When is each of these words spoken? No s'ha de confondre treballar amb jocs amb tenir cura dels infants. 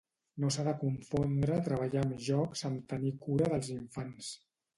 No 0.43 0.47
s'ha 0.53 0.63
de 0.67 0.71
confondre 0.83 1.59
treballar 1.67 1.99
amb 2.07 2.17
jocs 2.29 2.65
amb 2.71 2.89
tenir 2.95 3.13
cura 3.27 3.53
dels 3.53 3.71
infants. 3.77 4.33